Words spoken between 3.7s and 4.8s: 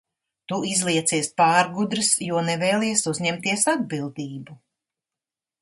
atbildību!